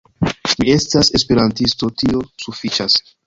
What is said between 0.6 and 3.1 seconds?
Mi estas Esperantisto, tio sufiĉas.